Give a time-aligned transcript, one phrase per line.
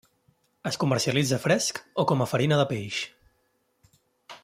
[0.69, 3.03] Es comercialitza fresc o com a farina de peix.